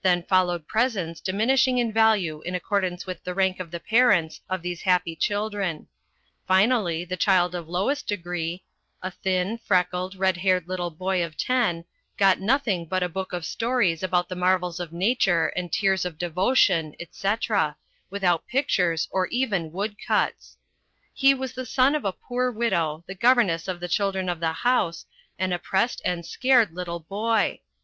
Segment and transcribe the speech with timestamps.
[0.00, 4.62] Then followed presents diminishing in value in accordance with the rank of the parents of
[4.62, 5.88] these happy children;
[6.46, 8.62] finally, the child of lowest degree,
[9.02, 11.84] a thin, freckled, red haired little boy of ten,
[12.16, 16.16] got nothing but a book of stories about the marvels of nature and tears of
[16.16, 17.76] devo tion, etc.,
[18.08, 20.56] without pictures or even woodcuts.
[21.12, 24.52] He was the son of a poor widow, the governess of the children of the
[24.52, 25.06] house,
[25.40, 27.58] an oppressed and scared little boy.